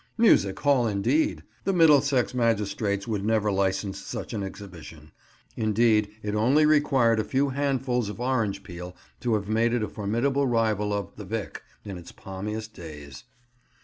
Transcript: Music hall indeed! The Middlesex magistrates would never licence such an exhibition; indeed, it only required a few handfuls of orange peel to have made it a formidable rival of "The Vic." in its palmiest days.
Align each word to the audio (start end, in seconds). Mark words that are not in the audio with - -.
Music 0.17 0.59
hall 0.61 0.87
indeed! 0.87 1.43
The 1.63 1.73
Middlesex 1.73 2.33
magistrates 2.33 3.07
would 3.07 3.23
never 3.23 3.51
licence 3.51 3.99
such 3.99 4.33
an 4.33 4.41
exhibition; 4.41 5.11
indeed, 5.55 6.09
it 6.23 6.33
only 6.33 6.65
required 6.65 7.19
a 7.19 7.23
few 7.23 7.49
handfuls 7.49 8.09
of 8.09 8.19
orange 8.19 8.63
peel 8.63 8.95
to 9.19 9.35
have 9.35 9.47
made 9.47 9.73
it 9.73 9.83
a 9.83 9.87
formidable 9.87 10.47
rival 10.47 10.91
of 10.91 11.15
"The 11.17 11.25
Vic." 11.25 11.61
in 11.85 11.99
its 11.99 12.11
palmiest 12.11 12.73
days. 12.73 13.25